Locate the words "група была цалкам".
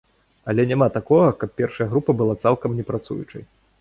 1.91-2.71